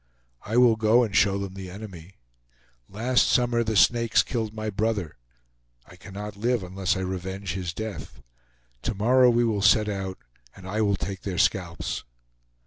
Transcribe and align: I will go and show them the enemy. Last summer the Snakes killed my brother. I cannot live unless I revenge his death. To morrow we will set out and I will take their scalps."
I 0.41 0.57
will 0.57 0.77
go 0.77 1.03
and 1.03 1.15
show 1.15 1.37
them 1.37 1.53
the 1.53 1.69
enemy. 1.69 2.15
Last 2.89 3.27
summer 3.27 3.63
the 3.63 3.75
Snakes 3.75 4.23
killed 4.23 4.51
my 4.51 4.71
brother. 4.71 5.15
I 5.85 5.95
cannot 5.95 6.35
live 6.35 6.63
unless 6.63 6.97
I 6.97 7.01
revenge 7.01 7.53
his 7.53 7.71
death. 7.71 8.19
To 8.81 8.95
morrow 8.95 9.29
we 9.29 9.43
will 9.43 9.61
set 9.61 9.87
out 9.87 10.17
and 10.55 10.67
I 10.67 10.81
will 10.81 10.95
take 10.95 11.21
their 11.21 11.37
scalps." 11.37 12.03